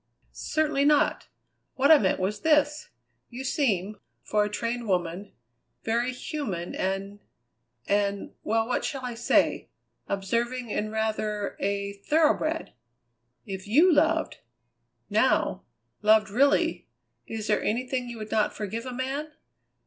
"Certainly 0.31 0.85
not! 0.85 1.27
What 1.75 1.91
I 1.91 1.99
meant 1.99 2.19
was 2.19 2.41
this: 2.41 2.89
You 3.29 3.43
seem, 3.43 3.99
for 4.23 4.43
a 4.43 4.49
trained 4.49 4.87
woman, 4.87 5.33
very 5.83 6.11
human 6.11 6.73
and 6.73 7.19
and 7.85 8.33
well, 8.41 8.67
what 8.67 8.83
shall 8.83 9.05
I 9.05 9.13
say? 9.13 9.69
observing 10.07 10.73
and 10.73 10.91
rather 10.91 11.55
a 11.59 11.93
thoroughbred. 11.93 12.73
If 13.45 13.67
you 13.67 13.93
loved, 13.93 14.37
now, 15.07 15.65
loved 16.01 16.31
really, 16.31 16.87
is 17.27 17.45
there 17.45 17.61
anything 17.61 18.09
you 18.09 18.17
would 18.17 18.31
not 18.31 18.55
forgive 18.55 18.87
a 18.87 18.91
man? 18.93 19.31